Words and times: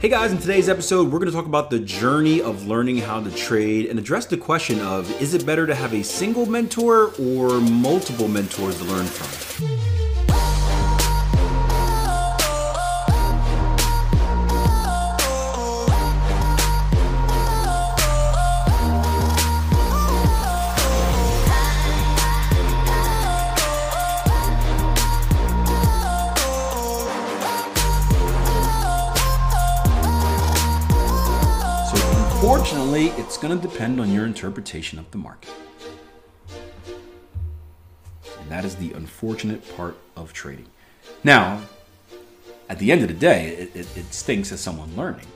Hey 0.00 0.08
guys, 0.08 0.30
in 0.30 0.38
today's 0.38 0.68
episode, 0.68 1.10
we're 1.10 1.18
going 1.18 1.28
to 1.28 1.36
talk 1.36 1.46
about 1.46 1.70
the 1.70 1.80
journey 1.80 2.40
of 2.40 2.68
learning 2.68 2.98
how 2.98 3.20
to 3.20 3.32
trade 3.32 3.86
and 3.86 3.98
address 3.98 4.26
the 4.26 4.36
question 4.36 4.78
of 4.80 5.10
is 5.20 5.34
it 5.34 5.44
better 5.44 5.66
to 5.66 5.74
have 5.74 5.92
a 5.92 6.04
single 6.04 6.46
mentor 6.46 7.10
or 7.18 7.60
multiple 7.60 8.28
mentors 8.28 8.78
to 8.78 8.84
learn 8.84 9.06
from? 9.06 9.68
Unfortunately, 32.40 33.08
it's 33.16 33.36
going 33.36 33.60
to 33.60 33.68
depend 33.68 34.00
on 34.00 34.12
your 34.12 34.24
interpretation 34.24 34.96
of 35.00 35.10
the 35.10 35.18
market. 35.18 35.50
And 38.38 38.48
that 38.48 38.64
is 38.64 38.76
the 38.76 38.92
unfortunate 38.92 39.76
part 39.76 39.96
of 40.14 40.32
trading. 40.32 40.68
Now, 41.24 41.62
at 42.68 42.78
the 42.78 42.92
end 42.92 43.02
of 43.02 43.08
the 43.08 43.14
day, 43.14 43.48
it, 43.48 43.74
it, 43.74 43.96
it, 43.96 44.14
stinks 44.14 44.52
as 44.52 44.60
someone 44.60 44.96
learning. 44.96 45.26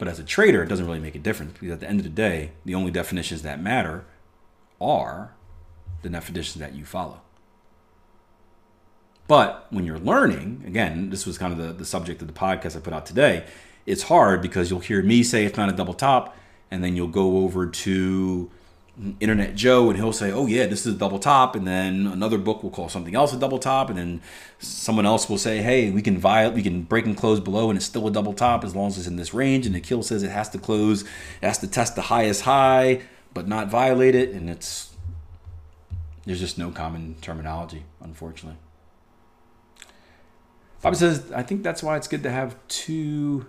But 0.00 0.08
as 0.08 0.18
a 0.18 0.24
trader, 0.24 0.64
it 0.64 0.68
doesn't 0.68 0.84
really 0.84 0.98
make 0.98 1.14
a 1.14 1.20
difference 1.20 1.52
because 1.52 1.70
at 1.70 1.78
the 1.78 1.88
end 1.88 2.00
of 2.00 2.04
the 2.04 2.10
day, 2.10 2.50
the 2.64 2.74
only 2.74 2.90
definitions 2.90 3.42
that 3.42 3.62
matter 3.62 4.04
are 4.80 5.34
the 6.02 6.08
definitions 6.08 6.58
that 6.60 6.74
you 6.74 6.84
follow. 6.84 7.20
But 9.28 9.68
when 9.70 9.86
you're 9.86 10.00
learning, 10.00 10.64
again, 10.66 11.10
this 11.10 11.24
was 11.24 11.38
kind 11.38 11.52
of 11.52 11.58
the, 11.60 11.72
the 11.72 11.84
subject 11.84 12.20
of 12.20 12.26
the 12.26 12.34
podcast 12.34 12.76
I 12.76 12.80
put 12.80 12.92
out 12.92 13.06
today. 13.06 13.44
It's 13.86 14.04
hard 14.04 14.42
because 14.42 14.70
you'll 14.70 14.80
hear 14.80 15.02
me 15.02 15.22
say 15.22 15.44
it's 15.44 15.56
not 15.56 15.68
a 15.68 15.72
double 15.72 15.94
top, 15.94 16.36
and 16.70 16.82
then 16.82 16.96
you'll 16.96 17.08
go 17.08 17.38
over 17.38 17.66
to 17.66 18.50
Internet 19.20 19.54
Joe 19.54 19.88
and 19.88 19.98
he'll 19.98 20.12
say, 20.12 20.30
"Oh 20.30 20.46
yeah, 20.46 20.66
this 20.66 20.86
is 20.86 20.94
a 20.94 20.98
double 20.98 21.18
top," 21.18 21.56
and 21.56 21.66
then 21.66 22.06
another 22.06 22.38
book 22.38 22.62
will 22.62 22.70
call 22.70 22.88
something 22.88 23.14
else 23.14 23.32
a 23.32 23.38
double 23.38 23.58
top, 23.58 23.88
and 23.88 23.98
then 23.98 24.20
someone 24.58 25.06
else 25.06 25.28
will 25.28 25.38
say, 25.38 25.62
"Hey, 25.62 25.90
we 25.90 26.02
can 26.02 26.18
violate, 26.18 26.54
we 26.54 26.62
can 26.62 26.82
break 26.82 27.06
and 27.06 27.16
close 27.16 27.40
below, 27.40 27.70
and 27.70 27.76
it's 27.76 27.86
still 27.86 28.06
a 28.06 28.10
double 28.10 28.34
top 28.34 28.64
as 28.64 28.76
long 28.76 28.88
as 28.88 28.98
it's 28.98 29.06
in 29.06 29.16
this 29.16 29.32
range." 29.32 29.66
And 29.66 29.74
Akil 29.74 30.02
says 30.02 30.22
it 30.22 30.30
has 30.30 30.48
to 30.50 30.58
close, 30.58 31.02
it 31.02 31.46
has 31.46 31.58
to 31.58 31.66
test 31.66 31.96
the 31.96 32.02
highest 32.02 32.42
high, 32.42 33.00
but 33.32 33.48
not 33.48 33.68
violate 33.68 34.14
it, 34.14 34.30
and 34.30 34.50
it's 34.50 34.90
there's 36.24 36.40
just 36.40 36.58
no 36.58 36.70
common 36.70 37.16
terminology, 37.20 37.84
unfortunately. 38.00 38.58
Bobby 40.82 40.96
says, 40.96 41.32
"I 41.32 41.42
think 41.42 41.62
that's 41.62 41.82
why 41.82 41.96
it's 41.96 42.08
good 42.08 42.22
to 42.24 42.30
have 42.30 42.56
two 42.68 43.46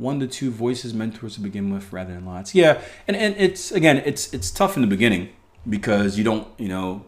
one 0.00 0.18
to 0.18 0.26
two 0.26 0.50
voices 0.50 0.94
mentors 0.94 1.34
to 1.34 1.40
begin 1.40 1.72
with 1.72 1.92
rather 1.92 2.14
than 2.14 2.24
lots. 2.24 2.54
Yeah, 2.54 2.80
and 3.06 3.16
and 3.16 3.36
it's 3.36 3.70
again 3.70 3.98
it's 3.98 4.32
it's 4.32 4.50
tough 4.50 4.74
in 4.76 4.80
the 4.80 4.88
beginning 4.88 5.28
because 5.68 6.16
you 6.16 6.24
don't 6.24 6.48
you 6.58 6.68
know 6.68 7.04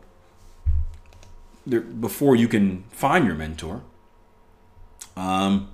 there, 1.66 1.80
before 1.80 2.36
you 2.36 2.48
can 2.48 2.84
find 2.90 3.24
your 3.26 3.34
mentor. 3.34 3.82
Um, 5.16 5.70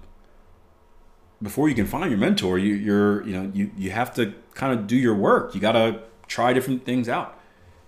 before 1.43 1.69
you 1.69 1.75
can 1.75 1.87
find 1.87 2.11
your 2.11 2.19
mentor, 2.19 2.59
you, 2.59 2.75
you're 2.75 3.27
you 3.27 3.33
know 3.33 3.51
you 3.53 3.73
you 3.77 3.91
have 3.91 4.15
to 4.15 4.35
kind 4.55 4.79
of 4.79 4.87
do 4.87 4.97
your 4.97 5.15
work. 5.15 5.55
You 5.55 5.61
got 5.61 5.73
to 5.73 6.03
try 6.29 6.53
different 6.53 6.85
things 6.85 7.09
out. 7.09 7.39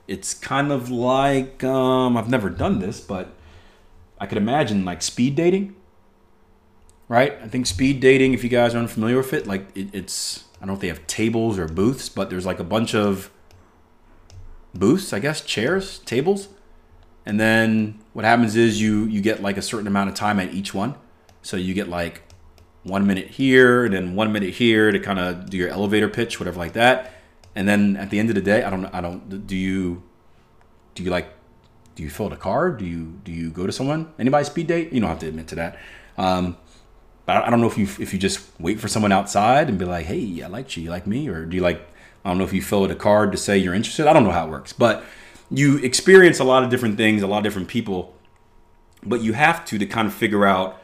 It's 0.09 0.35
kind 0.35 0.73
of 0.73 0.91
like 0.91 1.63
um, 1.63 2.17
I've 2.17 2.29
never 2.29 2.51
done 2.51 2.81
this, 2.81 3.01
but 3.01 3.33
I 4.19 4.27
could 4.27 4.39
imagine 4.39 4.85
like 4.85 5.03
speed 5.03 5.37
dating 5.37 5.77
right? 7.11 7.37
I 7.43 7.49
think 7.49 7.67
speed 7.67 7.99
dating, 7.99 8.35
if 8.35 8.45
you 8.45 8.49
guys 8.49 8.73
are 8.73 8.79
unfamiliar 8.79 9.17
with 9.17 9.33
it, 9.33 9.45
like 9.45 9.67
it, 9.75 9.93
it's 9.93 10.45
I 10.57 10.61
don't 10.61 10.69
know 10.69 10.75
if 10.75 10.81
they 10.81 10.87
have 10.87 11.07
tables 11.09 11.59
or 11.59 11.67
booths, 11.67 12.09
but 12.09 12.31
there's 12.31 12.47
like 12.47 12.61
a 12.61 12.65
bunch 12.65 12.95
of 12.95 13.31
booths, 14.73 15.13
I 15.13 15.19
guess, 15.19 15.41
chairs, 15.41 15.99
tables, 15.99 16.49
and 17.27 17.41
then 17.41 17.99
what 18.13 18.25
happens 18.25 18.55
is 18.55 18.81
you 18.81 19.05
you 19.07 19.21
get 19.21 19.43
like 19.43 19.57
a 19.57 19.63
certain 19.63 19.89
amount 19.89 20.09
of 20.09 20.15
time 20.15 20.39
at 20.39 20.55
each 20.55 20.73
one. 20.73 20.95
So 21.43 21.57
you 21.57 21.75
get 21.75 21.89
like 21.89 22.23
one 22.85 23.07
minute 23.09 23.27
here 23.27 23.85
and 23.85 23.93
then 23.93 24.15
one 24.15 24.33
minute 24.33 24.55
here 24.55 24.93
to 24.93 25.01
kind 25.01 25.19
of 25.19 25.51
do 25.51 25.57
your 25.57 25.69
elevator 25.69 26.09
pitch, 26.09 26.39
whatever 26.39 26.61
like 26.61 26.75
that. 26.75 27.13
And 27.57 27.69
then 27.69 27.97
at 27.97 28.11
the 28.11 28.21
end 28.21 28.29
of 28.29 28.37
the 28.37 28.41
day, 28.41 28.63
I 28.63 28.71
don't 28.71 28.87
I 28.87 29.01
don't 29.01 29.49
do 29.49 29.57
you 29.57 30.05
do 30.95 31.03
you 31.03 31.11
like 31.11 31.35
do 31.97 32.05
you 32.05 32.11
fill 32.11 32.27
out 32.27 32.33
a 32.33 32.37
card? 32.37 32.79
Do 32.79 32.85
you 32.85 33.19
do 33.25 33.33
you 33.33 33.51
go 33.51 33.67
to 33.67 33.73
someone? 33.73 34.13
Anybody 34.17 34.45
speed 34.45 34.69
date? 34.69 34.93
You 34.93 35.01
don't 35.01 35.09
have 35.11 35.19
to 35.19 35.27
admit 35.27 35.49
to 35.49 35.57
that. 35.57 35.79
Um, 36.17 36.57
but 37.27 37.45
I 37.45 37.51
don't 37.51 37.61
know 37.61 37.67
if 37.67 37.79
you 37.79 37.85
if 37.99 38.13
you 38.13 38.19
just 38.19 38.41
wait 38.59 38.81
for 38.81 38.89
someone 38.89 39.13
outside 39.13 39.69
and 39.69 39.79
be 39.79 39.85
like, 39.85 40.07
"Hey, 40.07 40.43
I 40.43 40.49
like 40.49 40.77
you. 40.77 40.85
You 40.85 40.91
like 40.91 41.07
me?" 41.07 41.29
Or 41.29 41.45
do 41.45 41.57
you 41.57 41.63
like? 41.63 41.87
I 42.25 42.29
don't 42.29 42.39
know 42.39 42.45
if 42.45 42.53
you 42.53 42.63
fill 42.63 42.85
out 42.85 42.91
a 42.91 42.95
card 42.95 43.33
to 43.33 43.39
say 43.39 43.57
you're 43.57 43.75
interested. 43.75 44.07
I 44.07 44.13
don't 44.13 44.25
know 44.25 44.31
how 44.31 44.47
it 44.47 44.51
works, 44.51 44.73
but 44.73 45.05
you 45.51 45.79
experience 45.79 46.39
a 46.39 46.45
lot 46.45 46.63
of 46.63 46.71
different 46.71 46.97
things, 46.97 47.23
a 47.23 47.27
lot 47.27 47.39
of 47.39 47.45
different 47.45 47.69
people. 47.69 48.15
But 49.03 49.23
you 49.23 49.33
have 49.33 49.65
to 49.67 49.79
to 49.79 49.87
kind 49.87 50.07
of 50.07 50.15
figure 50.15 50.45
out 50.45 50.81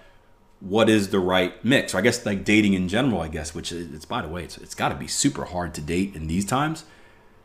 what 0.61 0.89
is 0.89 1.11
the 1.11 1.21
right 1.21 1.63
mix. 1.65 1.95
Or 1.95 1.99
I 1.99 2.01
guess 2.01 2.25
like 2.25 2.45
dating 2.45 2.75
in 2.75 2.89
general, 2.89 3.21
I 3.21 3.29
guess, 3.29 3.55
which 3.55 3.73
is, 3.73 3.93
it's 3.93 4.05
by 4.05 4.23
the 4.23 4.29
way, 4.29 4.45
it's 4.45 4.59
it's 4.59 4.75
got 4.75 4.89
to 4.91 4.95
be 4.95 5.07
super 5.07 5.45
hard 5.45 5.75
to 5.75 5.81
date 5.81 6.15
in 6.15 6.27
these 6.27 6.45
times. 6.45 6.85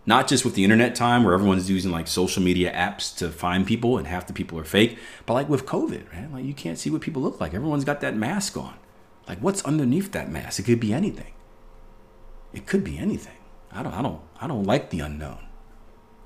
Not 0.04 0.28
just 0.28 0.44
with 0.44 0.56
the 0.56 0.64
internet 0.64 0.96
time 0.96 1.24
where 1.24 1.36
everyone's 1.36 1.70
using 1.70 1.92
like 1.92 2.08
social 2.08 2.42
media 2.42 2.74
apps 2.74 3.16
to 3.18 3.30
find 3.30 3.68
people 3.68 4.00
and 4.00 4.08
half 4.08 4.26
the 4.26 4.34
people 4.34 4.58
are 4.58 4.64
fake, 4.64 4.98
but 5.28 5.36
like 5.36 5.48
with 5.48 5.68
COVID, 5.68 6.12
right? 6.12 6.32
Like 6.32 6.46
you 6.46 6.56
can't 6.56 6.80
see 6.80 6.90
what 6.90 7.02
people 7.02 7.22
look 7.22 7.40
like. 7.40 7.54
Everyone's 7.54 7.86
got 7.86 8.02
that 8.02 8.16
mask 8.16 8.58
on. 8.58 8.74
Like 9.28 9.40
what's 9.40 9.64
underneath 9.64 10.12
that 10.12 10.30
mask? 10.30 10.60
It 10.60 10.64
could 10.64 10.80
be 10.80 10.94
anything. 10.94 11.34
It 12.54 12.66
could 12.66 12.84
be 12.84 12.98
anything. 12.98 13.38
I 13.72 13.84
don't 13.84 13.94
I 13.94 14.02
don't 14.02 14.22
I 14.40 14.48
don't 14.48 14.64
like 14.64 14.90
the 14.90 15.00
unknown. 15.00 15.40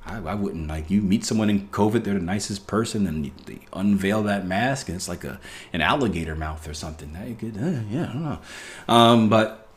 I, 0.06 0.18
I 0.18 0.36
wouldn't 0.36 0.68
like 0.68 0.90
you 0.90 1.02
meet 1.02 1.26
someone 1.26 1.50
in 1.50 1.68
COVID, 1.70 2.04
they're 2.04 2.14
the 2.14 2.20
nicest 2.20 2.68
person, 2.68 3.08
and 3.08 3.32
they 3.46 3.60
unveil 3.74 4.24
that 4.24 4.46
mask, 4.46 4.88
and 4.88 4.96
it's 4.96 5.08
like 5.08 5.24
a 5.24 5.40
an 5.74 5.82
alligator 5.82 6.36
mouth 6.36 6.68
or 6.68 6.74
something. 6.74 7.14
That 7.14 7.28
you 7.28 7.36
could, 7.36 7.58
uh, 7.58 7.82
yeah, 7.90 8.10
I 8.10 8.14
don't 8.14 8.24
know. 8.24 8.40
Um, 8.88 9.30
but 9.30 9.68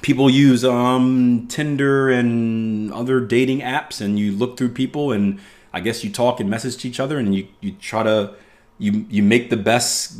people 0.00 0.28
use 0.28 0.64
um, 0.64 1.46
Tinder 1.48 2.08
and 2.10 2.92
other 2.92 3.20
dating 3.20 3.60
apps, 3.60 4.00
and 4.00 4.18
you 4.18 4.32
look 4.32 4.56
through 4.56 4.70
people, 4.70 5.12
and 5.12 5.40
I 5.72 5.80
guess 5.80 6.02
you 6.02 6.10
talk 6.10 6.40
and 6.40 6.50
message 6.50 6.78
to 6.78 6.88
each 6.88 6.98
other, 6.98 7.18
and 7.18 7.34
you 7.34 7.46
you 7.60 7.72
try 7.72 8.02
to 8.02 8.34
you 8.78 9.06
you 9.08 9.22
make 9.22 9.50
the 9.50 9.56
best 9.56 10.18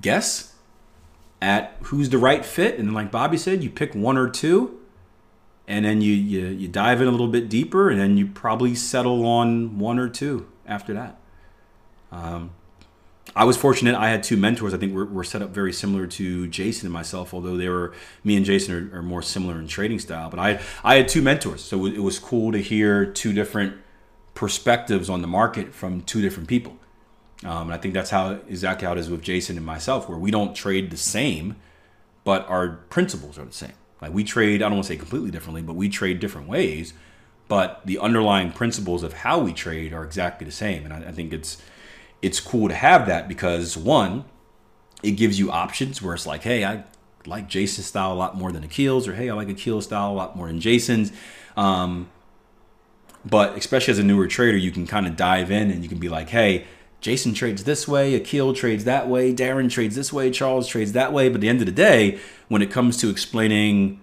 guess 0.00 0.51
at 1.42 1.76
who's 1.82 2.08
the 2.08 2.18
right 2.18 2.44
fit, 2.46 2.78
and 2.78 2.94
like 2.94 3.10
Bobby 3.10 3.36
said, 3.36 3.64
you 3.64 3.68
pick 3.68 3.96
one 3.96 4.16
or 4.16 4.30
two, 4.30 4.78
and 5.66 5.84
then 5.84 6.00
you, 6.00 6.14
you 6.14 6.46
you 6.46 6.68
dive 6.68 7.02
in 7.02 7.08
a 7.08 7.10
little 7.10 7.26
bit 7.26 7.48
deeper, 7.48 7.90
and 7.90 8.00
then 8.00 8.16
you 8.16 8.28
probably 8.28 8.76
settle 8.76 9.26
on 9.26 9.80
one 9.80 9.98
or 9.98 10.08
two 10.08 10.46
after 10.66 10.94
that. 10.94 11.18
Um, 12.12 12.52
I 13.34 13.44
was 13.44 13.56
fortunate. 13.56 13.96
I 13.96 14.08
had 14.08 14.22
two 14.22 14.36
mentors. 14.36 14.72
I 14.72 14.76
think 14.76 14.94
we're, 14.94 15.06
we're, 15.06 15.24
set 15.24 15.42
up 15.42 15.50
very 15.50 15.72
similar 15.72 16.06
to 16.06 16.46
Jason 16.46 16.86
and 16.86 16.92
myself, 16.92 17.34
although 17.34 17.56
they 17.56 17.68
were 17.68 17.92
me 18.22 18.36
and 18.36 18.44
Jason 18.46 18.92
are, 18.92 18.98
are 18.98 19.02
more 19.02 19.22
similar 19.22 19.58
in 19.58 19.66
trading 19.66 19.98
style. 19.98 20.30
But 20.30 20.38
I 20.38 20.60
I 20.84 20.94
had 20.94 21.08
two 21.08 21.22
mentors, 21.22 21.64
so 21.64 21.86
it 21.86 21.98
was 21.98 22.20
cool 22.20 22.52
to 22.52 22.58
hear 22.58 23.04
two 23.04 23.32
different 23.32 23.74
perspectives 24.34 25.10
on 25.10 25.22
the 25.22 25.28
market 25.28 25.74
from 25.74 26.02
two 26.02 26.22
different 26.22 26.48
people. 26.48 26.76
Um, 27.44 27.62
and 27.62 27.74
I 27.74 27.76
think 27.76 27.94
that's 27.94 28.10
how 28.10 28.38
exactly 28.48 28.86
how 28.86 28.92
it 28.92 28.98
is 28.98 29.10
with 29.10 29.22
Jason 29.22 29.56
and 29.56 29.66
myself, 29.66 30.08
where 30.08 30.18
we 30.18 30.30
don't 30.30 30.54
trade 30.54 30.90
the 30.90 30.96
same, 30.96 31.56
but 32.24 32.48
our 32.48 32.68
principles 32.88 33.38
are 33.38 33.44
the 33.44 33.52
same. 33.52 33.72
Like 34.00 34.12
we 34.12 34.24
trade, 34.24 34.62
I 34.62 34.68
don't 34.68 34.74
want 34.74 34.84
to 34.84 34.92
say 34.92 34.96
completely 34.96 35.30
differently, 35.30 35.62
but 35.62 35.74
we 35.74 35.88
trade 35.88 36.20
different 36.20 36.48
ways, 36.48 36.92
but 37.48 37.80
the 37.84 37.98
underlying 37.98 38.52
principles 38.52 39.02
of 39.02 39.12
how 39.12 39.38
we 39.40 39.52
trade 39.52 39.92
are 39.92 40.04
exactly 40.04 40.44
the 40.44 40.52
same. 40.52 40.84
And 40.84 40.92
I, 40.92 41.08
I 41.08 41.12
think 41.12 41.32
it's 41.32 41.62
it's 42.20 42.38
cool 42.38 42.68
to 42.68 42.74
have 42.74 43.06
that 43.06 43.26
because 43.26 43.76
one, 43.76 44.24
it 45.02 45.12
gives 45.12 45.38
you 45.38 45.50
options 45.50 46.00
where 46.00 46.14
it's 46.14 46.26
like, 46.26 46.42
hey, 46.44 46.64
I 46.64 46.84
like 47.26 47.48
Jason's 47.48 47.86
style 47.86 48.12
a 48.12 48.14
lot 48.14 48.36
more 48.36 48.52
than 48.52 48.62
Akil's, 48.62 49.08
or 49.08 49.14
hey, 49.14 49.28
I 49.28 49.34
like 49.34 49.48
Akil's 49.48 49.84
style 49.84 50.12
a 50.12 50.14
lot 50.14 50.36
more 50.36 50.46
than 50.46 50.60
Jason's. 50.60 51.12
Um, 51.56 52.08
but 53.24 53.56
especially 53.56 53.92
as 53.92 53.98
a 53.98 54.04
newer 54.04 54.26
trader, 54.26 54.56
you 54.56 54.70
can 54.70 54.86
kind 54.86 55.06
of 55.06 55.16
dive 55.16 55.50
in 55.50 55.70
and 55.70 55.82
you 55.82 55.88
can 55.88 55.98
be 55.98 56.08
like, 56.08 56.28
hey, 56.28 56.66
Jason 57.02 57.34
trades 57.34 57.64
this 57.64 57.88
way, 57.88 58.14
Akil 58.14 58.54
trades 58.54 58.84
that 58.84 59.08
way, 59.08 59.34
Darren 59.34 59.68
trades 59.68 59.96
this 59.96 60.12
way, 60.12 60.30
Charles 60.30 60.68
trades 60.68 60.92
that 60.92 61.12
way. 61.12 61.28
But 61.28 61.36
at 61.36 61.40
the 61.40 61.48
end 61.48 61.60
of 61.60 61.66
the 61.66 61.72
day, 61.72 62.20
when 62.48 62.62
it 62.62 62.70
comes 62.70 62.96
to 62.98 63.10
explaining 63.10 64.00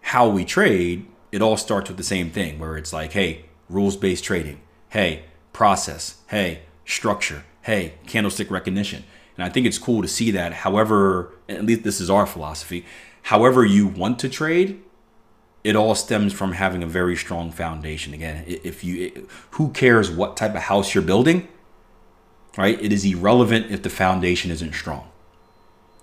how 0.00 0.28
we 0.28 0.44
trade, 0.44 1.06
it 1.32 1.42
all 1.42 1.56
starts 1.56 1.90
with 1.90 1.96
the 1.96 2.04
same 2.04 2.30
thing 2.30 2.60
where 2.60 2.76
it's 2.76 2.92
like, 2.92 3.12
hey, 3.12 3.46
rules 3.68 3.96
based 3.96 4.22
trading. 4.22 4.60
Hey, 4.90 5.24
process. 5.52 6.18
Hey, 6.28 6.60
structure. 6.84 7.44
Hey, 7.62 7.94
candlestick 8.06 8.48
recognition. 8.48 9.02
And 9.36 9.44
I 9.44 9.48
think 9.48 9.66
it's 9.66 9.78
cool 9.78 10.00
to 10.00 10.08
see 10.08 10.30
that, 10.30 10.52
however, 10.52 11.32
at 11.48 11.64
least 11.64 11.82
this 11.82 12.00
is 12.00 12.08
our 12.08 12.26
philosophy, 12.26 12.86
however 13.22 13.64
you 13.64 13.88
want 13.88 14.20
to 14.20 14.28
trade, 14.28 14.80
it 15.64 15.74
all 15.74 15.96
stems 15.96 16.32
from 16.32 16.52
having 16.52 16.84
a 16.84 16.86
very 16.86 17.16
strong 17.16 17.50
foundation. 17.50 18.14
Again, 18.14 18.44
if 18.46 18.84
you, 18.84 19.26
who 19.52 19.70
cares 19.70 20.12
what 20.12 20.36
type 20.36 20.54
of 20.54 20.62
house 20.62 20.94
you're 20.94 21.02
building, 21.02 21.48
right? 22.56 22.80
It 22.80 22.92
is 22.92 23.04
irrelevant 23.04 23.70
if 23.70 23.82
the 23.82 23.90
foundation 23.90 24.50
isn't 24.50 24.74
strong. 24.74 25.08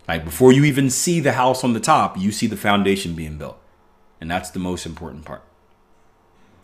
Right? 0.08 0.24
Before 0.24 0.52
you 0.52 0.66
even 0.66 0.90
see 0.90 1.20
the 1.20 1.34
house 1.34 1.64
on 1.64 1.74
the 1.74 1.80
top, 1.80 2.18
you 2.18 2.32
see 2.32 2.48
the 2.48 2.58
foundation 2.58 3.16
being 3.16 3.38
built. 3.38 3.58
And 4.20 4.30
that's 4.30 4.50
the 4.50 4.60
most 4.60 4.86
important 4.86 5.26
part. 5.26 5.44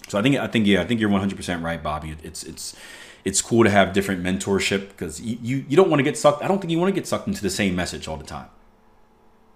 So 0.07 0.17
I 0.17 0.21
think 0.21 0.37
I 0.37 0.47
think 0.47 0.67
yeah, 0.67 0.81
I 0.81 0.85
think 0.85 1.01
you're 1.01 1.09
100% 1.09 1.63
right, 1.63 1.81
Bobby. 1.81 2.15
It's 2.23 2.43
it's 2.43 2.75
it's 3.25 3.41
cool 3.41 3.63
to 3.65 3.69
have 3.69 3.91
different 3.91 4.23
mentorship 4.23 4.87
because 4.89 5.19
you, 5.19 5.37
you, 5.41 5.65
you 5.67 5.75
don't 5.75 5.89
want 5.89 5.99
to 5.99 6.03
get 6.03 6.17
sucked. 6.17 6.41
I 6.41 6.47
don't 6.47 6.59
think 6.59 6.71
you 6.71 6.79
want 6.79 6.93
to 6.93 6.99
get 6.99 7.05
sucked 7.05 7.27
into 7.27 7.41
the 7.41 7.49
same 7.49 7.75
message 7.75 8.07
all 8.07 8.15
the 8.15 8.23
time 8.23 8.47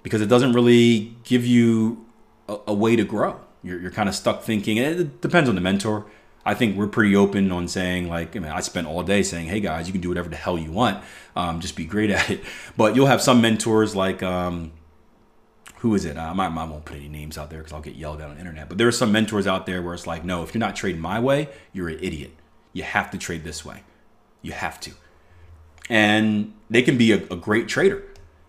because 0.04 0.20
it 0.20 0.26
doesn't 0.26 0.52
really 0.52 1.16
give 1.24 1.46
you 1.46 2.06
a, 2.50 2.58
a 2.68 2.74
way 2.74 2.98
to 2.98 3.06
grow. 3.06 3.40
You're, 3.64 3.80
you're 3.80 3.92
kind 3.92 4.10
of 4.10 4.16
stuck 4.16 4.42
thinking. 4.44 4.78
It 4.78 5.22
depends 5.22 5.48
on 5.48 5.56
the 5.56 5.62
mentor. 5.62 6.06
I 6.46 6.54
think 6.54 6.76
we're 6.76 6.88
pretty 6.88 7.16
open 7.16 7.52
on 7.52 7.68
saying 7.68 8.08
like, 8.08 8.36
I 8.36 8.40
mean, 8.40 8.52
I 8.52 8.62
spent 8.62 8.88
all 8.88 9.04
day 9.04 9.24
saying, 9.24 9.48
"Hey 9.48 9.60
guys, 9.60 9.88
you 9.88 9.92
can 9.92 10.02
do 10.02 10.10
whatever 10.10 10.30
the 10.30 10.36
hell 10.36 10.58
you 10.58 10.72
want, 10.72 11.04
um, 11.36 11.60
just 11.60 11.76
be 11.76 11.86
great 11.86 12.10
at 12.18 12.30
it." 12.30 12.42
But 12.78 12.96
you'll 12.96 13.08
have 13.08 13.22
some 13.22 13.42
mentors 13.42 13.96
like, 13.96 14.24
um, 14.24 14.72
who 15.82 15.96
is 15.96 16.06
it? 16.06 16.16
Uh, 16.16 16.34
I, 16.38 16.46
I 16.46 16.64
won't 16.66 16.86
put 16.86 16.98
any 16.98 17.08
names 17.08 17.40
out 17.40 17.50
there 17.50 17.60
because 17.60 17.74
I'll 17.74 17.82
get 17.82 17.96
yelled 17.96 18.22
at 18.22 18.28
on 18.28 18.36
the 18.36 18.40
internet. 18.40 18.70
But 18.70 18.78
there 18.78 18.88
are 18.88 18.92
some 18.92 19.12
mentors 19.12 19.48
out 19.48 19.66
there 19.66 19.82
where 19.82 19.96
it's 19.96 20.06
like, 20.06 20.24
no, 20.24 20.44
if 20.44 20.54
you're 20.54 20.60
not 20.60 20.76
trading 20.76 21.02
my 21.02 21.20
way, 21.20 21.50
you're 21.74 21.90
an 21.90 21.98
idiot. 22.00 22.32
You 22.72 22.84
have 22.84 23.10
to 23.12 23.18
trade 23.18 23.44
this 23.44 23.66
way. 23.66 23.84
You 24.44 24.52
have 24.52 24.80
to. 24.82 24.92
And 25.90 26.54
they 26.70 26.84
can 26.84 26.98
be 27.00 27.12
a, 27.12 27.16
a 27.16 27.36
great 27.36 27.68
trader 27.68 28.04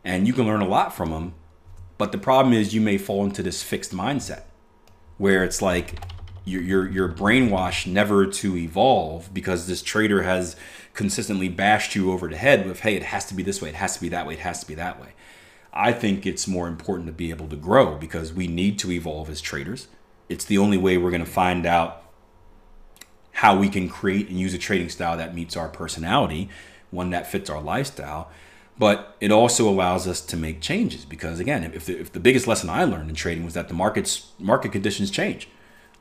and 0.05 0.27
you 0.27 0.33
can 0.33 0.47
learn 0.47 0.61
a 0.61 0.69
lot 0.69 0.95
from 0.95 1.11
them. 1.11 1.35
But 1.97 2.13
the 2.13 2.19
problem 2.19 2.53
is 2.53 2.75
you 2.75 2.81
may 2.81 2.99
fall 2.99 3.25
into 3.25 3.43
this 3.43 3.63
fixed 3.63 3.93
mindset 3.93 4.43
where 5.19 5.43
it's 5.45 5.63
like 5.63 6.01
you're, 6.45 6.63
you're, 6.63 6.89
you're 6.89 7.09
brainwashed 7.09 7.87
never 7.87 8.27
to 8.27 8.57
evolve 8.57 9.33
because 9.33 9.67
this 9.67 9.83
trader 9.83 10.23
has 10.23 10.57
consistently 10.95 11.49
bashed 11.49 11.95
you 11.95 12.13
over 12.13 12.29
the 12.29 12.37
head 12.37 12.67
with, 12.67 12.81
hey, 12.81 12.97
it 12.97 13.05
has 13.05 13.25
to 13.27 13.35
be 13.35 13.43
this 13.43 13.63
way, 13.63 13.69
it 13.69 13.77
has 13.77 13.95
to 13.95 14.01
be 14.01 14.09
that 14.09 14.27
way, 14.27 14.35
it 14.35 14.41
has 14.41 14.61
to 14.61 14.67
be 14.67 14.75
that 14.75 15.01
way. 15.01 15.09
I 15.73 15.93
think 15.93 16.27
it's 16.27 16.47
more 16.47 16.69
important 16.69 17.07
to 17.07 17.13
be 17.13 17.31
able 17.31 17.49
to 17.49 17.57
grow 17.57 17.97
because 17.97 18.33
we 18.33 18.47
need 18.47 18.79
to 18.81 18.91
evolve 18.91 19.31
as 19.31 19.41
traders. 19.41 19.89
It's 20.29 20.45
the 20.45 20.59
only 20.59 20.77
way 20.77 20.99
we're 20.99 21.11
going 21.11 21.25
to 21.25 21.31
find 21.31 21.65
out 21.65 22.03
how 23.33 23.57
we 23.57 23.69
can 23.69 23.89
create 23.89 24.29
and 24.29 24.39
use 24.39 24.53
a 24.53 24.59
trading 24.59 24.91
style 24.91 25.17
that 25.17 25.35
meets 25.35 25.57
our 25.57 25.69
personality, 25.69 26.51
one 26.91 27.11
that 27.11 27.27
fits 27.27 27.49
our 27.49 27.63
lifestyle. 27.63 28.31
But 28.79 29.17
it 29.21 29.31
also 29.31 29.69
allows 29.69 30.07
us 30.07 30.21
to 30.23 30.37
make 30.37 30.61
changes 30.61 31.05
because, 31.05 31.41
again, 31.41 31.65
if 31.65 31.87
the, 31.87 31.99
if 31.99 32.13
the 32.13 32.21
biggest 32.21 32.47
lesson 32.47 32.69
I 32.69 32.85
learned 32.85 33.09
in 33.09 33.15
trading 33.15 33.45
was 33.45 33.55
that 33.55 33.69
the 33.69 33.75
markets 33.75 34.31
market 34.39 34.73
conditions 34.73 35.11
change. 35.11 35.49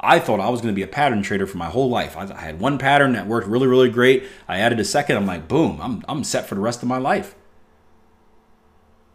I 0.01 0.19
thought 0.19 0.39
I 0.39 0.50
was 0.50 0.62
going 0.62 0.74
to 0.74 0.75
be 0.75 0.81
a 0.81 0.88
pattern 0.88 1.21
trader 1.21 1.45
for 1.45 1.57
my 1.57 1.69
whole 1.69 1.89
life. 1.89 2.18
I, 2.18 2.24
I 2.24 2.42
had 2.42 2.59
one 2.59 2.80
pattern 2.80 3.13
that 3.13 3.27
worked 3.27 3.48
really, 3.48 3.68
really 3.68 3.89
great. 3.89 4.25
I 4.48 4.59
added 4.59 4.80
a 4.80 4.83
second. 4.83 5.15
I'm 5.15 5.27
like, 5.27 5.48
boom, 5.48 5.80
I'm, 5.80 6.03
I'm 6.09 6.24
set 6.24 6.48
for 6.48 6.56
the 6.56 6.62
rest 6.62 6.81
of 6.81 6.89
my 6.89 6.98
life. 6.98 7.36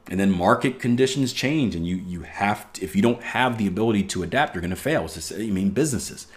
And 0.09 0.21
then 0.21 0.31
market 0.31 0.79
conditions 0.79 1.33
change, 1.33 1.75
and 1.75 1.85
you 1.85 1.97
you 1.97 2.23
have 2.23 2.73
to, 2.75 2.85
if 2.85 2.95
you 2.95 3.03
don't 3.03 3.21
have 3.25 3.59
the 3.59 3.67
ability 3.67 4.05
to 4.05 4.23
adapt, 4.23 4.55
you're 4.55 4.61
going 4.61 4.71
to 4.71 4.77
fail. 4.77 5.05
It's 5.05 5.15
just, 5.15 5.33
I 5.33 5.39
mean, 5.39 5.71
businesses. 5.71 6.29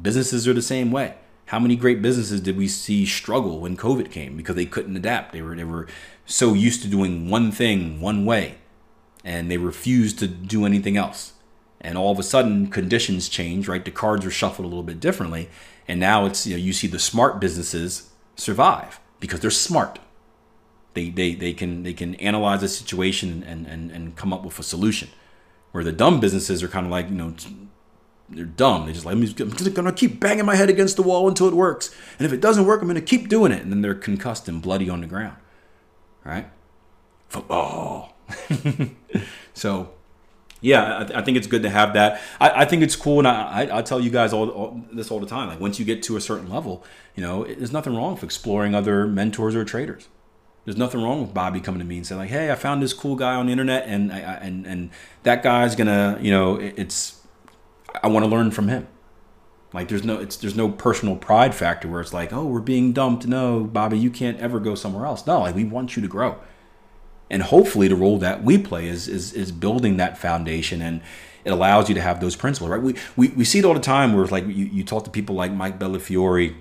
Businesses 0.00 0.46
are 0.46 0.52
the 0.52 0.60
same 0.60 0.92
way. 0.92 1.14
How 1.46 1.58
many 1.58 1.76
great 1.76 2.02
businesses 2.02 2.42
did 2.42 2.58
we 2.58 2.68
see 2.68 3.06
struggle 3.06 3.58
when 3.58 3.76
COVID 3.76 4.10
came 4.10 4.36
because 4.36 4.54
they 4.54 4.66
couldn't 4.66 4.96
adapt? 4.96 5.32
They 5.32 5.40
were 5.40 5.56
they 5.56 5.64
were 5.64 5.86
so 6.26 6.52
used 6.52 6.82
to 6.82 6.88
doing 6.88 7.30
one 7.30 7.50
thing 7.50 8.02
one 8.02 8.26
way, 8.26 8.58
and 9.24 9.50
they 9.50 9.56
refused 9.56 10.18
to 10.18 10.28
do 10.28 10.66
anything 10.66 10.98
else. 10.98 11.32
And 11.80 11.96
all 11.96 12.12
of 12.12 12.18
a 12.18 12.22
sudden, 12.22 12.68
conditions 12.68 13.28
change. 13.28 13.68
Right, 13.68 13.84
the 13.84 13.90
cards 13.90 14.26
are 14.26 14.30
shuffled 14.30 14.66
a 14.66 14.68
little 14.68 14.82
bit 14.82 15.00
differently, 15.00 15.48
and 15.88 15.98
now 15.98 16.26
it's 16.26 16.46
you 16.46 16.54
know 16.54 16.62
you 16.62 16.72
see 16.72 16.86
the 16.86 16.98
smart 16.98 17.40
businesses 17.40 18.10
survive 18.36 19.00
because 19.18 19.40
they're 19.40 19.50
smart. 19.50 19.98
They 20.94 21.10
they 21.10 21.34
they 21.34 21.52
can 21.52 21.82
they 21.82 21.94
can 21.94 22.14
analyze 22.16 22.62
a 22.62 22.68
situation 22.68 23.42
and 23.44 23.66
and 23.66 23.90
and 23.90 24.16
come 24.16 24.32
up 24.32 24.44
with 24.44 24.58
a 24.58 24.62
solution. 24.62 25.08
Where 25.72 25.84
the 25.84 25.92
dumb 25.92 26.18
businesses 26.18 26.62
are 26.62 26.68
kind 26.68 26.84
of 26.84 26.92
like 26.92 27.08
you 27.08 27.14
know 27.14 27.34
they're 28.32 28.44
dumb. 28.44 28.86
They 28.86 28.92
just 28.92 29.04
like, 29.04 29.14
I'm 29.14 29.24
just 29.24 29.74
gonna 29.74 29.92
keep 29.92 30.20
banging 30.20 30.44
my 30.44 30.54
head 30.54 30.70
against 30.70 30.96
the 30.96 31.02
wall 31.02 31.28
until 31.28 31.48
it 31.48 31.54
works. 31.54 31.94
And 32.18 32.26
if 32.26 32.32
it 32.32 32.40
doesn't 32.40 32.64
work, 32.64 32.80
I'm 32.80 32.88
gonna 32.88 33.00
keep 33.00 33.28
doing 33.28 33.52
it. 33.52 33.62
And 33.62 33.70
then 33.70 33.82
they're 33.82 33.94
concussed 33.94 34.48
and 34.48 34.62
bloody 34.62 34.88
on 34.88 35.00
the 35.00 35.06
ground. 35.06 35.36
Right? 36.24 36.48
Football. 37.28 38.16
so, 39.54 39.90
yeah, 40.60 41.00
I, 41.00 41.04
th- 41.04 41.18
I, 41.18 41.22
think 41.22 41.36
it's 41.36 41.46
good 41.46 41.62
to 41.62 41.70
have 41.70 41.94
that. 41.94 42.20
I, 42.40 42.62
I 42.62 42.64
think 42.64 42.82
it's 42.82 42.96
cool, 42.96 43.18
and 43.18 43.28
I, 43.28 43.68
I, 43.78 43.82
tell 43.82 44.00
you 44.00 44.10
guys 44.10 44.32
all, 44.32 44.48
all, 44.50 44.80
this 44.92 45.10
all 45.10 45.20
the 45.20 45.26
time. 45.26 45.48
Like 45.48 45.60
once 45.60 45.78
you 45.78 45.84
get 45.84 46.02
to 46.04 46.16
a 46.16 46.20
certain 46.20 46.50
level, 46.50 46.84
you 47.14 47.22
know, 47.22 47.44
it, 47.44 47.58
there's 47.58 47.72
nothing 47.72 47.96
wrong 47.96 48.14
with 48.14 48.24
exploring 48.24 48.74
other 48.74 49.06
mentors 49.06 49.54
or 49.54 49.64
traders. 49.64 50.08
There's 50.64 50.76
nothing 50.76 51.02
wrong 51.02 51.22
with 51.22 51.32
Bobby 51.32 51.60
coming 51.60 51.78
to 51.78 51.86
me 51.86 51.96
and 51.96 52.06
saying 52.06 52.20
like, 52.20 52.30
"Hey, 52.30 52.50
I 52.50 52.54
found 52.54 52.82
this 52.82 52.92
cool 52.92 53.16
guy 53.16 53.34
on 53.34 53.46
the 53.46 53.52
internet, 53.52 53.84
and 53.86 54.12
and 54.12 54.66
and 54.66 54.90
that 55.22 55.42
guy's 55.42 55.74
gonna, 55.74 56.18
you 56.20 56.30
know, 56.30 56.56
it, 56.56 56.74
it's 56.76 57.20
I 58.02 58.08
want 58.08 58.24
to 58.24 58.30
learn 58.30 58.50
from 58.50 58.68
him. 58.68 58.86
Like 59.72 59.88
there's 59.88 60.04
no 60.04 60.18
it's 60.18 60.36
there's 60.36 60.56
no 60.56 60.68
personal 60.68 61.16
pride 61.16 61.54
factor 61.54 61.88
where 61.88 62.00
it's 62.00 62.12
like, 62.12 62.32
oh, 62.32 62.44
we're 62.44 62.60
being 62.60 62.92
dumped. 62.92 63.26
No, 63.26 63.64
Bobby, 63.64 63.98
you 63.98 64.10
can't 64.10 64.38
ever 64.38 64.60
go 64.60 64.74
somewhere 64.74 65.06
else. 65.06 65.26
No, 65.26 65.40
like 65.40 65.54
we 65.54 65.64
want 65.64 65.96
you 65.96 66.02
to 66.02 66.08
grow. 66.08 66.38
And 67.30 67.42
hopefully 67.42 67.88
the 67.88 67.96
role 67.96 68.18
that 68.18 68.42
we 68.42 68.58
play 68.58 68.88
is 68.88 69.08
is 69.08 69.32
is 69.32 69.52
building 69.52 69.96
that 69.98 70.18
foundation 70.18 70.82
and 70.82 71.00
it 71.44 71.50
allows 71.50 71.88
you 71.88 71.94
to 71.94 72.00
have 72.00 72.20
those 72.20 72.36
principles, 72.36 72.70
right? 72.70 72.82
We 72.82 72.96
we, 73.16 73.28
we 73.28 73.44
see 73.44 73.60
it 73.60 73.64
all 73.64 73.74
the 73.74 73.80
time 73.80 74.14
where 74.14 74.26
like 74.26 74.46
you, 74.46 74.66
you 74.66 74.84
talk 74.84 75.04
to 75.04 75.10
people 75.10 75.36
like 75.36 75.52
Mike 75.52 75.78
Bellafiore 75.78 76.54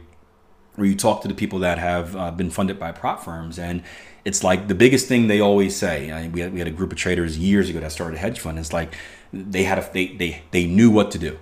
or 0.77 0.86
you 0.86 0.95
talk 0.95 1.21
to 1.24 1.27
the 1.27 1.33
people 1.33 1.60
that 1.60 1.77
have 1.77 2.16
uh, 2.16 2.31
been 2.31 2.50
funded 2.50 2.80
by 2.80 2.92
prop 2.92 3.24
firms 3.24 3.60
and 3.60 3.83
it's 4.25 4.44
like 4.44 4.68
the 4.68 4.75
biggest 4.75 5.07
thing 5.07 5.27
they 5.27 5.39
always 5.39 5.75
say. 5.75 6.12
I 6.12 6.24
mean, 6.24 6.31
we, 6.31 6.42
had, 6.42 6.54
we 6.54 6.60
had 6.60 6.68
a 6.68 6.72
group 6.72 6.92
of 6.92 6.98
traders 6.98 7.38
years 7.38 7.69
ago 7.69 7.80
that 7.80 7.92
started 7.92 8.15
a 8.18 8.19
hedge 8.19 8.39
fund. 8.39 8.60
It's 8.60 8.74
like 8.74 8.94
they 9.33 9.63
had 9.63 9.77
a 9.77 9.89
they 9.92 10.07
they, 10.07 10.44
they 10.51 10.65
knew 10.65 10.92
what 10.92 11.12
to 11.12 11.19
do, 11.19 11.39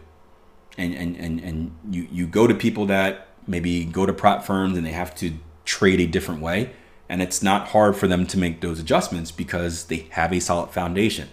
and 0.77 0.93
and 0.93 1.15
and 1.17 1.39
and 1.39 1.75
you 1.89 2.07
you 2.11 2.27
go 2.27 2.47
to 2.47 2.53
people 2.53 2.85
that 2.87 3.27
maybe 3.47 3.85
go 3.85 4.05
to 4.05 4.13
prop 4.13 4.43
firms 4.43 4.77
and 4.77 4.85
they 4.85 4.91
have 4.91 5.15
to 5.15 5.33
trade 5.65 5.99
a 5.99 6.07
different 6.07 6.41
way, 6.41 6.71
and 7.09 7.21
it's 7.21 7.41
not 7.41 7.69
hard 7.69 7.95
for 7.95 8.07
them 8.07 8.25
to 8.27 8.37
make 8.37 8.61
those 8.61 8.79
adjustments 8.79 9.31
because 9.31 9.85
they 9.85 10.07
have 10.11 10.33
a 10.33 10.39
solid 10.39 10.71
foundation. 10.71 11.29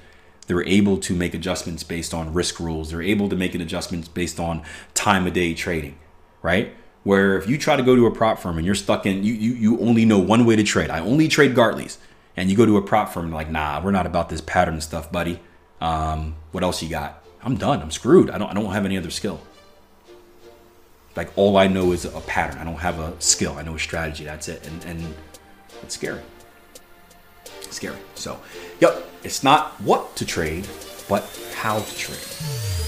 They're 0.46 0.66
able 0.66 0.98
to 0.98 1.14
make 1.14 1.34
adjustments 1.34 1.82
based 1.82 2.12
on 2.12 2.34
risk 2.34 2.60
rules. 2.60 2.90
They're 2.90 3.02
able 3.02 3.28
to 3.28 3.36
make 3.36 3.54
adjustments 3.54 4.08
based 4.08 4.38
on 4.38 4.62
time 4.92 5.26
of 5.26 5.32
day 5.32 5.54
trading, 5.54 5.98
right? 6.42 6.74
Where 7.02 7.36
if 7.36 7.48
you 7.48 7.58
try 7.58 7.76
to 7.76 7.82
go 7.82 7.96
to 7.96 8.06
a 8.06 8.10
prop 8.10 8.38
firm 8.38 8.56
and 8.56 8.66
you're 8.66 8.74
stuck 8.74 9.06
in, 9.06 9.24
you, 9.24 9.34
you, 9.34 9.54
you 9.54 9.80
only 9.80 10.04
know 10.04 10.18
one 10.18 10.44
way 10.44 10.56
to 10.56 10.62
trade. 10.62 10.90
I 10.90 11.00
only 11.00 11.28
trade 11.28 11.54
Gartley's. 11.54 11.98
And 12.36 12.50
you 12.50 12.56
go 12.56 12.66
to 12.66 12.76
a 12.76 12.82
prop 12.82 13.12
firm 13.12 13.30
like, 13.30 13.48
nah, 13.48 13.80
we're 13.82 13.92
not 13.92 14.06
about 14.06 14.28
this 14.28 14.40
pattern 14.40 14.80
stuff, 14.80 15.12
buddy. 15.12 15.38
Um, 15.80 16.34
what 16.50 16.64
else 16.64 16.82
you 16.82 16.88
got? 16.88 17.22
I'm 17.42 17.56
done. 17.56 17.80
I'm 17.80 17.90
screwed. 17.90 18.30
I 18.30 18.38
don't, 18.38 18.50
I 18.50 18.54
don't 18.54 18.72
have 18.72 18.84
any 18.84 18.98
other 18.98 19.10
skill. 19.10 19.40
Like 21.14 21.30
all 21.36 21.56
I 21.56 21.68
know 21.68 21.92
is 21.92 22.04
a 22.04 22.20
pattern. 22.22 22.58
I 22.58 22.64
don't 22.64 22.80
have 22.80 22.98
a 22.98 23.14
skill. 23.20 23.56
I 23.56 23.62
know 23.62 23.76
a 23.76 23.78
strategy. 23.78 24.24
That's 24.24 24.48
it. 24.48 24.66
And, 24.66 24.84
and 24.84 25.14
it's 25.82 25.94
scary. 25.94 26.20
Scary. 27.70 27.96
So, 28.14 28.40
yep, 28.80 29.02
it's 29.22 29.42
not 29.42 29.72
what 29.80 30.16
to 30.16 30.26
trade, 30.26 30.66
but 31.08 31.24
how 31.54 31.80
to 31.80 31.96
trade. 31.96 32.83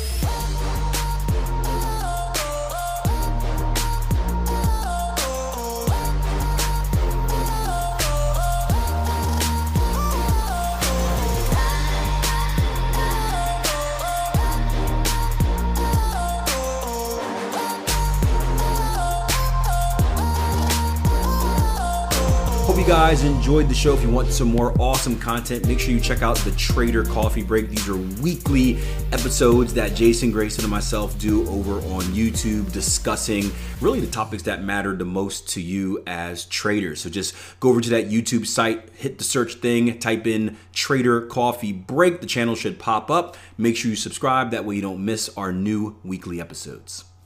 Guys 23.06 23.22
enjoyed 23.22 23.68
the 23.68 23.74
show. 23.74 23.94
If 23.94 24.02
you 24.02 24.10
want 24.10 24.32
some 24.32 24.48
more 24.48 24.74
awesome 24.80 25.16
content, 25.16 25.64
make 25.68 25.78
sure 25.78 25.92
you 25.92 26.00
check 26.00 26.22
out 26.22 26.36
the 26.38 26.50
Trader 26.50 27.04
Coffee 27.04 27.44
Break. 27.44 27.68
These 27.68 27.88
are 27.88 27.96
weekly 27.96 28.78
episodes 29.12 29.72
that 29.74 29.94
Jason 29.94 30.32
Graystone 30.32 30.64
and 30.64 30.72
myself 30.72 31.16
do 31.16 31.48
over 31.48 31.74
on 31.94 32.02
YouTube 32.06 32.72
discussing 32.72 33.52
really 33.80 34.00
the 34.00 34.08
topics 34.08 34.42
that 34.42 34.64
matter 34.64 34.96
the 34.96 35.04
most 35.04 35.48
to 35.50 35.60
you 35.60 36.02
as 36.08 36.46
traders. 36.46 37.00
So 37.00 37.08
just 37.08 37.36
go 37.60 37.68
over 37.68 37.80
to 37.80 37.90
that 37.90 38.08
YouTube 38.08 38.44
site, 38.44 38.90
hit 38.96 39.18
the 39.18 39.24
search 39.24 39.54
thing, 39.54 40.00
type 40.00 40.26
in 40.26 40.56
Trader 40.72 41.26
Coffee 41.26 41.72
Break. 41.72 42.20
The 42.20 42.26
channel 42.26 42.56
should 42.56 42.80
pop 42.80 43.08
up. 43.08 43.36
Make 43.56 43.76
sure 43.76 43.88
you 43.88 43.96
subscribe. 43.96 44.50
That 44.50 44.64
way 44.64 44.74
you 44.74 44.82
don't 44.82 45.04
miss 45.04 45.28
our 45.36 45.52
new 45.52 45.94
weekly 46.02 46.40
episodes. 46.40 47.04